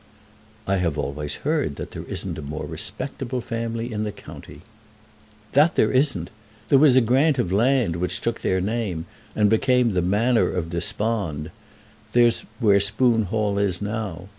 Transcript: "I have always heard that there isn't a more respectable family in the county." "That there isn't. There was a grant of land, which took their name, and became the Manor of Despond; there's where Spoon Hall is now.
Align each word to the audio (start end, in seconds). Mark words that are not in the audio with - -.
"I 0.65 0.77
have 0.77 0.97
always 0.97 1.35
heard 1.45 1.75
that 1.75 1.91
there 1.91 2.05
isn't 2.05 2.39
a 2.39 2.41
more 2.41 2.65
respectable 2.65 3.39
family 3.39 3.91
in 3.93 4.01
the 4.03 4.11
county." 4.11 4.61
"That 5.51 5.75
there 5.75 5.91
isn't. 5.91 6.31
There 6.69 6.79
was 6.79 6.95
a 6.95 7.01
grant 7.01 7.37
of 7.37 7.51
land, 7.51 7.97
which 7.97 8.19
took 8.19 8.41
their 8.41 8.61
name, 8.61 9.05
and 9.35 9.47
became 9.47 9.91
the 9.91 10.01
Manor 10.01 10.49
of 10.49 10.71
Despond; 10.71 11.51
there's 12.13 12.39
where 12.57 12.79
Spoon 12.79 13.25
Hall 13.25 13.59
is 13.59 13.79
now. 13.79 14.27